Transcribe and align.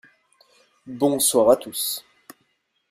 Bonsoir 0.87 1.51
à 1.51 1.55
tous. 1.57 2.03